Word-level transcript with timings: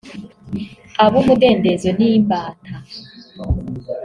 abumudendezo 1.05 1.89
n'imbata 1.97 2.73